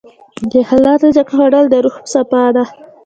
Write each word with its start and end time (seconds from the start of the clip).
د 0.51 0.53
حلال 0.69 0.97
رزق 1.03 1.27
خوړل 1.33 1.65
د 1.69 1.75
روح 1.85 1.95
صفا 2.13 2.43
ده. 2.55 2.63